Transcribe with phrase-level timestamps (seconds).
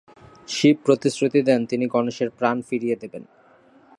[0.47, 3.23] শিব প্রতিশ্রুতি দেন, তিনি গণেশের প্রাণ ফিরিয়ে দেবেন।